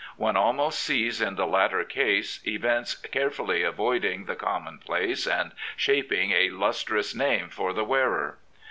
[0.17, 6.31] One almost sees in the latter case events carefully avoiding the common* place and shaping
[6.31, 8.39] a lustrous name for the wearer.